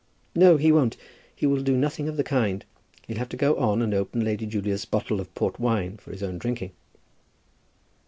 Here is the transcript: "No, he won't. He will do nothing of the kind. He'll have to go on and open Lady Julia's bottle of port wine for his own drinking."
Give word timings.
"No, 0.33 0.57
he 0.57 0.71
won't. 0.71 0.97
He 1.35 1.45
will 1.45 1.61
do 1.61 1.77
nothing 1.77 2.09
of 2.09 2.17
the 2.17 2.23
kind. 2.23 2.65
He'll 3.05 3.19
have 3.19 3.29
to 3.29 3.37
go 3.37 3.55
on 3.57 3.83
and 3.83 3.93
open 3.93 4.25
Lady 4.25 4.47
Julia's 4.47 4.83
bottle 4.83 5.19
of 5.21 5.31
port 5.35 5.59
wine 5.59 5.97
for 5.97 6.09
his 6.09 6.23
own 6.23 6.39
drinking." 6.39 6.71